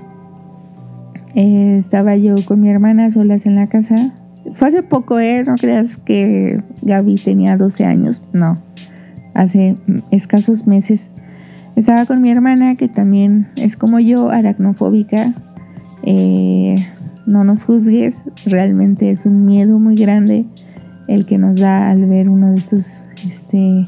[1.34, 4.12] eh, estaba yo con mi hermana solas en la casa
[4.54, 5.44] fue hace poco, ¿eh?
[5.44, 8.56] No creas que Gaby tenía 12 años, no.
[9.34, 9.74] Hace
[10.10, 11.02] escasos meses.
[11.76, 15.34] Estaba con mi hermana, que también es como yo, aracnofóbica.
[16.02, 16.76] Eh,
[17.26, 20.46] no nos juzgues, realmente es un miedo muy grande
[21.08, 22.86] el que nos da al ver uno de estos,
[23.26, 23.86] este,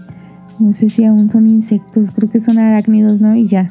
[0.59, 3.35] no sé si aún son insectos, creo que son arácnidos, ¿no?
[3.35, 3.67] Y ya.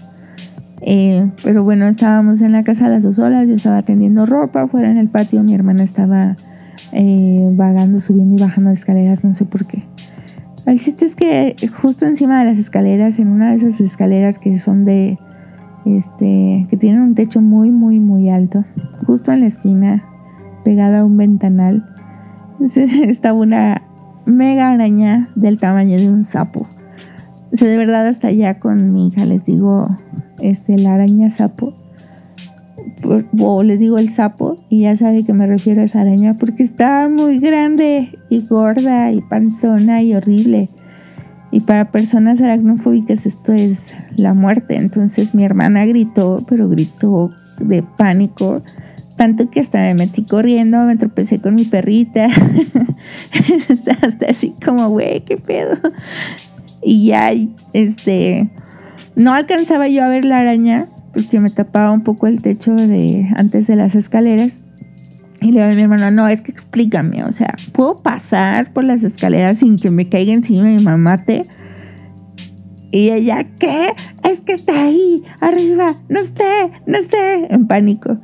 [0.82, 4.92] Eh, pero bueno, estábamos en la casa las dos horas, yo estaba tendiendo ropa, fuera
[4.92, 6.36] en el patio, mi hermana estaba
[6.98, 9.84] eh, vagando, subiendo y bajando escaleras, no sé por qué.
[10.66, 14.58] El chiste es que justo encima de las escaleras, en una de esas escaleras que
[14.60, 15.20] son de,
[15.86, 18.64] este, que tienen un techo muy, muy, muy alto,
[19.06, 20.04] justo en la esquina,
[20.64, 21.86] pegada a un ventanal,
[22.76, 23.82] estaba una
[24.26, 26.62] mega araña del tamaño de un sapo.
[27.54, 29.88] O sea, de verdad hasta allá con mi hija les digo,
[30.42, 31.74] este, la araña sapo
[33.64, 37.08] les digo el sapo, y ya sabe que me refiero a esa araña porque está
[37.10, 40.70] muy grande y gorda y panzona y horrible.
[41.52, 43.86] Y para personas aracnofóbicas esto es
[44.18, 44.76] la muerte.
[44.76, 48.62] Entonces mi hermana gritó, pero gritó de pánico,
[49.16, 52.28] tanto que hasta me metí corriendo, me tropecé con mi perrita.
[54.02, 55.76] hasta así como, güey, qué pedo.
[56.84, 57.32] Y ya,
[57.74, 58.50] este,
[59.16, 63.28] no alcanzaba yo a ver la araña, porque me tapaba un poco el techo de
[63.36, 64.52] antes de las escaleras.
[65.42, 68.84] Y le digo a mi hermano, no, es que explícame, o sea, ¿puedo pasar por
[68.84, 71.44] las escaleras sin que me caiga encima y me mate?
[72.92, 73.94] Y ella, ¿qué?
[74.24, 78.18] Es que está ahí, arriba, no sé, no sé, en pánico.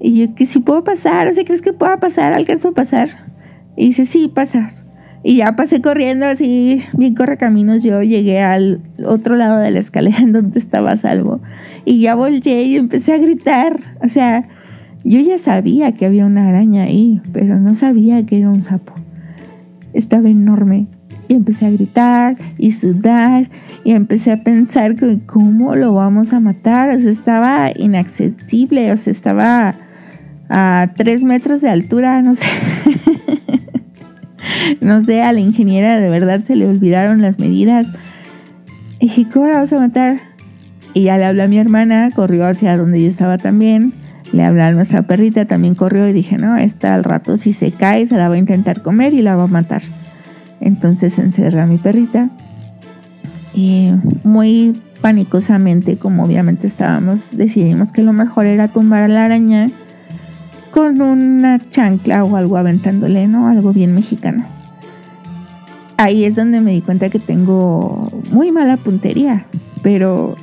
[0.00, 2.32] Y yo, que si puedo pasar, o sea, ¿crees que pueda pasar?
[2.32, 3.08] ¿Alcanzo a pasar?
[3.76, 4.84] Y dice, sí, pasas.
[5.24, 10.18] Y ya pasé corriendo así, bien caminos Yo llegué al otro lado de la escalera
[10.20, 11.40] en donde estaba salvo.
[11.88, 13.80] Y ya volteé y empecé a gritar.
[14.04, 14.42] O sea,
[15.04, 18.92] yo ya sabía que había una araña ahí, pero no sabía que era un sapo.
[19.94, 20.86] Estaba enorme.
[21.28, 23.48] Y empecé a gritar y sudar
[23.84, 26.94] y empecé a pensar cómo lo vamos a matar.
[26.94, 29.74] O sea, estaba inaccesible, o sea, estaba
[30.50, 32.44] a tres metros de altura, no sé.
[34.82, 37.86] no sé, a la ingeniera de verdad se le olvidaron las medidas.
[39.00, 40.27] Y dije, ¿cómo la vamos a matar?
[40.94, 43.92] Y ya le hablé a mi hermana, corrió hacia donde yo estaba también.
[44.32, 47.72] Le hablé a nuestra perrita, también corrió y dije, no, esta al rato si se
[47.72, 49.82] cae se la va a intentar comer y la va a matar.
[50.60, 52.28] Entonces encerré a mi perrita
[53.54, 53.90] y
[54.24, 59.66] muy panicosamente, como obviamente estábamos, decidimos que lo mejor era tumbar a la araña
[60.70, 63.48] con una chancla o algo aventándole, ¿no?
[63.48, 64.44] Algo bien mexicano.
[65.96, 69.46] Ahí es donde me di cuenta que tengo muy mala puntería,
[69.82, 70.36] pero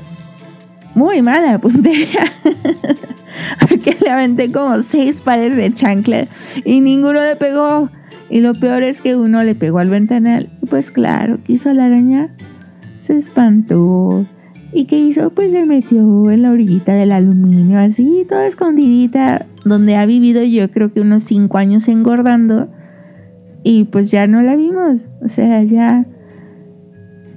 [0.96, 2.32] muy mala puntería.
[3.60, 6.28] Porque le aventé como seis pares de chancla
[6.64, 7.90] y ninguno le pegó.
[8.30, 10.50] Y lo peor es que uno le pegó al ventanal.
[10.64, 12.30] Y pues claro, ¿qué hizo la araña?
[13.02, 14.26] Se espantó.
[14.74, 15.30] ¿Y qué hizo?
[15.30, 20.70] Pues se metió en la orillita del aluminio, así, toda escondidita, donde ha vivido yo
[20.72, 22.68] creo que unos cinco años engordando.
[23.64, 25.06] Y pues ya no la vimos.
[25.22, 26.06] O sea, ya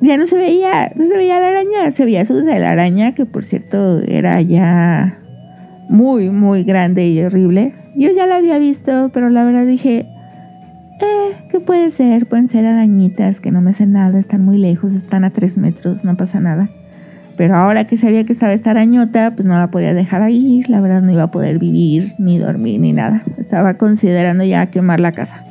[0.01, 3.15] ya no se veía, no se veía la araña, se veía su de la araña,
[3.15, 5.19] que por cierto era ya
[5.89, 7.75] muy, muy grande y horrible.
[7.97, 10.07] Yo ya la había visto, pero la verdad dije,
[11.01, 12.27] eh, ¿qué puede ser?
[12.27, 16.05] Pueden ser arañitas que no me hacen nada, están muy lejos, están a tres metros,
[16.05, 16.69] no pasa nada.
[17.37, 20.65] Pero ahora que sabía que estaba esta arañota, pues no la podía dejar ahí.
[20.67, 23.23] La verdad no iba a poder vivir, ni dormir, ni nada.
[23.37, 25.45] Estaba considerando ya quemar la casa.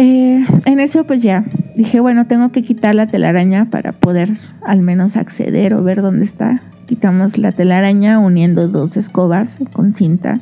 [0.00, 1.44] Eh, en eso pues ya
[1.74, 4.30] dije, bueno, tengo que quitar la telaraña para poder
[4.64, 6.62] al menos acceder o ver dónde está.
[6.86, 10.38] Quitamos la telaraña uniendo dos escobas con cinta.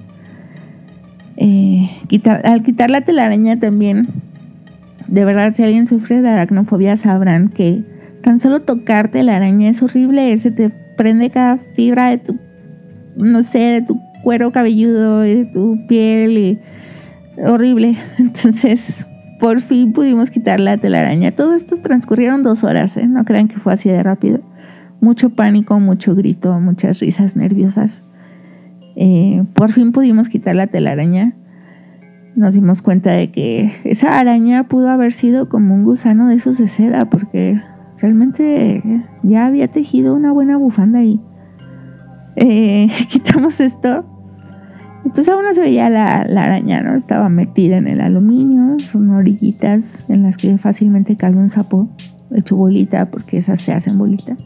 [1.38, 1.88] Eh,
[2.44, 4.08] al quitar la telaraña también,
[5.08, 7.82] de verdad si alguien sufre de aracnofobia sabrán que
[8.22, 12.38] tan solo tocarte la araña es horrible, se te prende cada fibra de tu,
[13.16, 16.60] no sé, de tu cuero cabelludo de tu piel
[17.38, 17.96] horrible.
[18.18, 19.06] Entonces
[19.38, 21.32] por fin pudimos quitar la telaraña.
[21.32, 23.06] Todo esto transcurrieron dos horas, ¿eh?
[23.06, 24.40] no crean que fue así de rápido.
[25.00, 28.02] Mucho pánico, mucho grito, muchas risas nerviosas.
[28.96, 31.34] Eh, por fin pudimos quitar la telaraña.
[32.34, 36.58] Nos dimos cuenta de que esa araña pudo haber sido como un gusano de esos
[36.58, 37.60] de seda, porque
[38.00, 38.82] realmente
[39.22, 41.20] ya había tejido una buena bufanda ahí.
[42.36, 44.04] Eh, quitamos esto
[45.14, 46.96] pues aún no se veía la, araña, ¿no?
[46.96, 51.88] Estaba metida en el aluminio, son orillitas en las que fácilmente cabe un sapo
[52.34, 54.36] hecho bolita, porque esas se hacen bolita.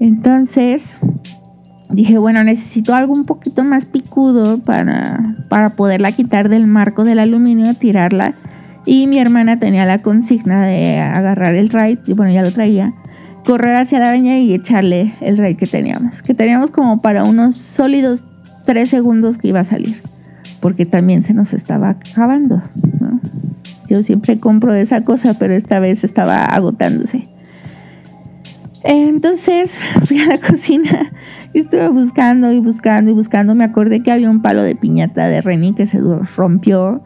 [0.00, 0.98] Entonces
[1.90, 7.18] dije, bueno, necesito algo un poquito más picudo para, para poderla quitar del marco del
[7.18, 8.34] aluminio, tirarla.
[8.84, 12.94] Y mi hermana tenía la consigna de agarrar el raid, y bueno, ya lo traía,
[13.44, 16.20] correr hacia la araña y echarle el raid que teníamos.
[16.22, 18.24] Que teníamos como para unos sólidos
[18.64, 20.00] tres segundos que iba a salir,
[20.60, 22.62] porque también se nos estaba acabando.
[23.88, 27.24] Yo siempre compro de esa cosa, pero esta vez estaba agotándose.
[28.84, 31.12] Entonces fui a la cocina
[31.52, 33.54] y estuve buscando y buscando y buscando.
[33.54, 36.00] Me acordé que había un palo de piñata de Reni que se
[36.36, 37.02] rompió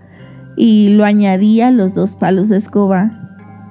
[0.56, 3.10] y lo añadí a los dos palos de escoba.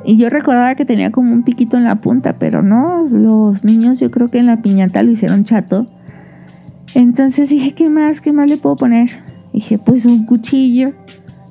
[0.03, 3.99] Y yo recordaba que tenía como un piquito en la punta, pero no, los niños
[3.99, 5.87] yo creo que en la piñata lo hicieron chato
[6.95, 8.21] entonces dije, ¿qué más?
[8.21, 9.09] ¿Qué más le puedo poner?
[9.53, 10.93] Dije, pues un cuchillo.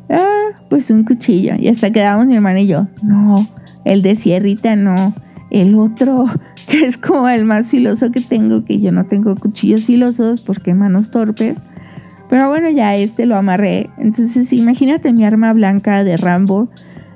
[0.08, 1.54] Ah, pues un cuchillo.
[1.58, 2.86] Y hasta quedamos mi hermana y yo.
[3.02, 3.46] No,
[3.84, 5.14] el de sierrita no.
[5.50, 6.26] El otro,
[6.66, 10.72] que es como el más filoso que tengo, que yo no tengo cuchillos filosos porque
[10.72, 11.58] manos torpes.
[12.30, 13.90] Pero bueno, ya este lo amarré.
[13.98, 16.68] Entonces imagínate mi arma blanca de Rambo.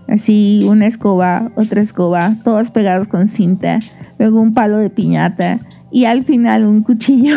[0.07, 3.79] Así una escoba, otra escoba, todos pegados con cinta.
[4.19, 5.59] Luego un palo de piñata
[5.91, 7.37] y al final un cuchillo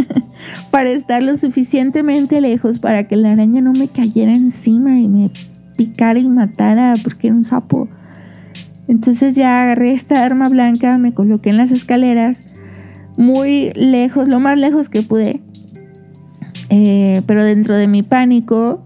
[0.70, 5.30] para estar lo suficientemente lejos para que la araña no me cayera encima y me
[5.76, 7.88] picara y matara porque era un sapo.
[8.88, 12.56] Entonces ya agarré esta arma blanca, me coloqué en las escaleras,
[13.16, 15.40] muy lejos, lo más lejos que pude.
[16.68, 18.82] Eh, pero dentro de mi pánico,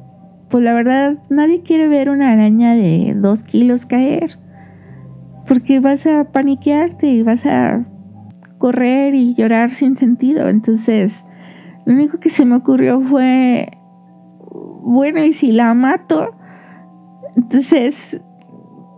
[0.51, 4.39] pues la verdad nadie quiere ver una araña de dos kilos caer.
[5.47, 7.87] Porque vas a paniquearte y vas a
[8.59, 10.49] correr y llorar sin sentido.
[10.49, 11.25] Entonces,
[11.85, 13.79] lo único que se me ocurrió fue,
[14.83, 16.35] bueno, ¿y si la mato?
[17.37, 18.21] Entonces,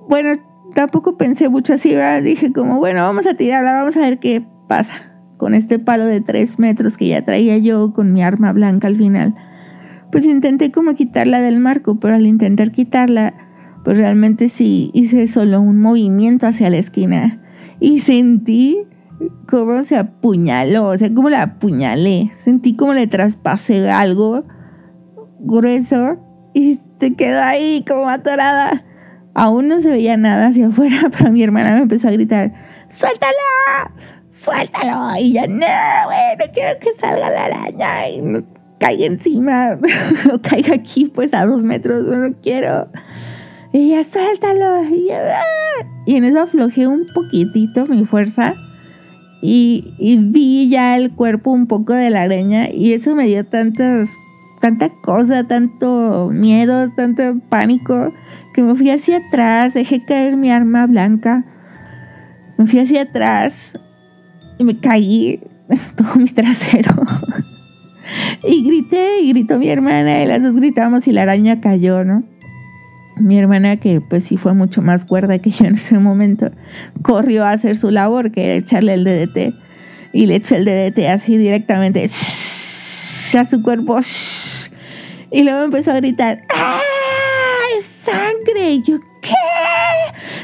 [0.09, 0.41] bueno,
[0.75, 2.23] tampoco pensé mucho así, ¿verdad?
[2.23, 6.21] Dije como, bueno, vamos a tirarla, vamos a ver qué pasa con este palo de
[6.21, 9.35] tres metros que ya traía yo con mi arma blanca al final.
[10.11, 13.35] Pues intenté como quitarla del marco, pero al intentar quitarla,
[13.85, 17.41] pues realmente sí hice solo un movimiento hacia la esquina
[17.81, 18.79] y sentí
[19.49, 22.33] cómo se apuñaló, o sea, cómo la apuñalé.
[22.45, 24.45] Sentí como le traspasé algo
[25.41, 26.19] grueso
[26.55, 28.85] y te quedó ahí como atorada.
[29.35, 32.53] Aún no se veía nada hacia afuera, pero mi hermana me empezó a gritar,
[32.89, 33.33] ¡suéltalo!
[34.31, 35.21] ¡Suéltalo!
[35.21, 35.67] Y ya, no,
[36.07, 38.43] güey, no quiero que salga la araña y no
[38.79, 39.79] caiga encima,
[40.33, 42.89] o caiga aquí pues a dos metros, no quiero.
[43.73, 44.85] Y ya, suéltalo.
[44.85, 45.43] Y, ah".
[46.07, 48.55] y en eso aflojé un poquitito mi fuerza
[49.41, 54.09] y, vi ya el cuerpo un poco de la araña y eso me dio tantas,
[54.61, 58.13] tanta cosa, tanto miedo, tanto pánico,
[58.55, 61.45] que me fui hacia atrás, dejé caer mi arma blanca,
[62.59, 63.55] me fui hacia atrás
[64.59, 65.41] y me caí
[65.97, 66.95] todo mi trasero.
[68.49, 72.25] y grité y gritó mi hermana y las dos gritamos y la araña cayó, ¿no?
[73.21, 76.51] Mi hermana, que pues sí fue mucho más cuerda que yo en ese momento,
[77.03, 79.55] corrió a hacer su labor, que era echarle el DDT.
[80.13, 82.09] Y le echó el DDT así directamente
[83.39, 84.01] a su cuerpo.
[85.31, 86.81] Y luego empezó a gritar, ¡Ah!
[87.77, 88.73] ¡Es sangre!
[88.73, 89.35] Y yo, ¿qué?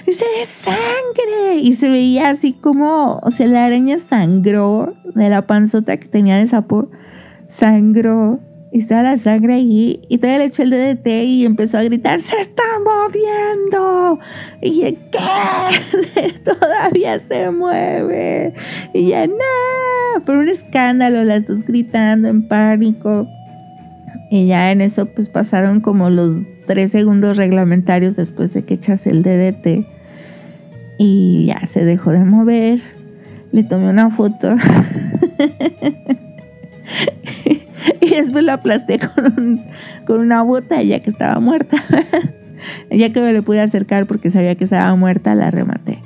[0.06, 1.56] Dice, ¡es sangre!
[1.62, 6.36] Y se veía así como, o sea, la araña sangró de la panzota que tenía
[6.36, 6.90] de sapo,
[7.48, 8.40] sangró
[8.80, 12.40] estaba la sangre ahí y todavía le eché el DDT y empezó a gritar, se
[12.40, 14.18] está moviendo.
[14.60, 16.40] Y dije, ¿qué?
[16.44, 18.52] todavía se mueve.
[18.92, 23.28] Y ya, no, por un escándalo, las dos gritando en pánico.
[24.30, 29.06] Y ya en eso pues pasaron como los tres segundos reglamentarios después de que echas
[29.06, 29.86] el DDT.
[30.98, 32.80] Y ya se dejó de mover.
[33.52, 34.56] Le tomé una foto.
[38.00, 39.64] y después la aplasté con,
[40.06, 41.76] con una botella que estaba muerta.
[42.90, 45.98] ya que me le pude acercar porque sabía que estaba muerta, la rematé.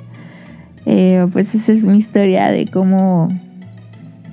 [0.85, 3.29] Eh, pues esa es mi historia de cómo,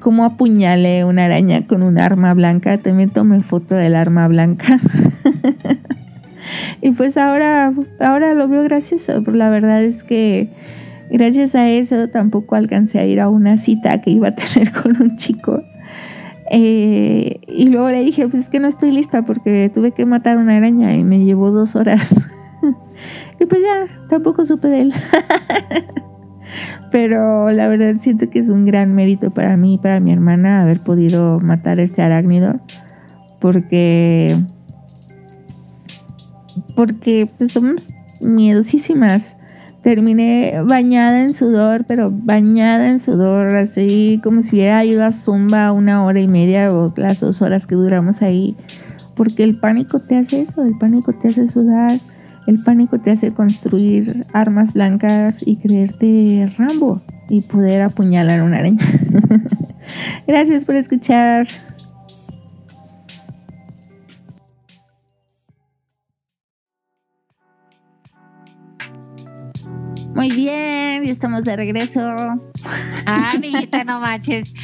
[0.01, 2.79] cómo apuñalé una araña con un arma blanca.
[2.79, 4.81] También tomé foto del arma blanca.
[6.83, 9.21] y pues ahora, ahora lo veo gracioso.
[9.27, 10.49] La verdad es que
[11.11, 15.01] gracias a eso tampoco alcancé a ir a una cita que iba a tener con
[15.01, 15.63] un chico.
[16.51, 20.37] Eh, y luego le dije, pues es que no estoy lista porque tuve que matar
[20.39, 22.15] una araña y me llevó dos horas.
[23.41, 24.95] y pues ya, tampoco supe de él.
[26.93, 30.63] Pero la verdad siento que es un gran mérito para mí y para mi hermana
[30.63, 32.61] haber podido matar a este arácnido.
[33.41, 34.37] Porque...
[36.75, 39.36] Porque pues somos miedosísimas
[39.87, 45.71] terminé bañada en sudor, pero bañada en sudor, así como si hubiera ido a Zumba
[45.71, 48.57] una hora y media o las dos horas que duramos ahí.
[49.15, 52.01] Porque el pánico te hace eso, el pánico te hace sudar,
[52.49, 58.85] el pánico te hace construir armas blancas y creerte Rambo y poder apuñalar una araña.
[60.27, 61.47] Gracias por escuchar.
[70.17, 72.01] Muy bien, y estamos de regreso.
[73.05, 74.55] Ah, amiguita, no manches.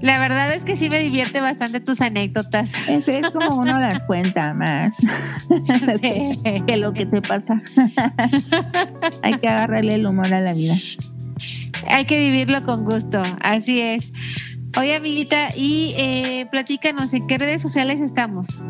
[0.00, 2.70] La verdad es que sí me divierte bastante tus anécdotas.
[2.88, 4.94] Es, como uno las cuenta más
[6.00, 7.60] que lo que te pasa.
[9.22, 10.76] Hay que agarrarle el humor a la vida.
[11.88, 14.12] Hay que vivirlo con gusto, así es.
[14.78, 18.62] Oye, amiguita, y eh, platícanos, ¿en qué redes sociales estamos?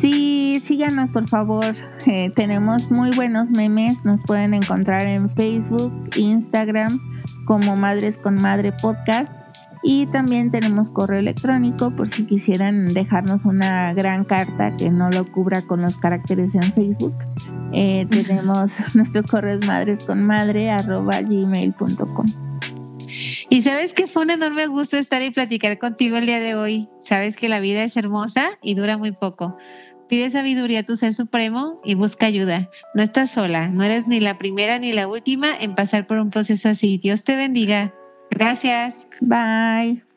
[0.00, 1.74] Sí, síganos por favor.
[2.06, 4.02] Eh, tenemos muy buenos memes.
[4.04, 6.98] Nos pueden encontrar en Facebook, Instagram,
[7.44, 9.30] como Madres con Madre Podcast.
[9.82, 15.24] Y también tenemos correo electrónico por si quisieran dejarnos una gran carta que no lo
[15.30, 17.14] cubra con los caracteres en Facebook.
[17.72, 22.26] Eh, tenemos nuestro correo es madresconmadre.gmail.com.
[23.50, 26.90] Y sabes que fue un enorme gusto estar y platicar contigo el día de hoy.
[27.00, 29.56] Sabes que la vida es hermosa y dura muy poco.
[30.08, 32.70] Pide sabiduría a tu ser supremo y busca ayuda.
[32.94, 36.30] No estás sola, no eres ni la primera ni la última en pasar por un
[36.30, 36.98] proceso así.
[36.98, 37.92] Dios te bendiga.
[38.30, 39.06] Gracias.
[39.20, 40.07] Bye.